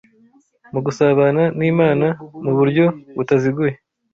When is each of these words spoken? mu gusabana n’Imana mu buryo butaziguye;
mu 0.73 0.79
gusabana 0.85 1.43
n’Imana 1.59 2.07
mu 2.43 2.51
buryo 2.57 2.85
butaziguye; 3.17 3.73